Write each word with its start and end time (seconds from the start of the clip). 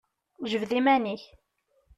Jbed 0.51 0.71
iman-ik! 0.79 1.23